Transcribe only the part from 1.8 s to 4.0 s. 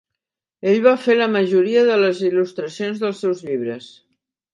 de les il·lustracions dels seus llibres.